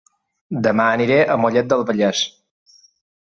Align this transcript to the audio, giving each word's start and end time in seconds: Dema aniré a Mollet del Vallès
Dema 0.67 0.87
aniré 0.93 1.17
a 1.23 1.37
Mollet 1.43 1.69
del 1.73 1.85
Vallès 1.91 2.23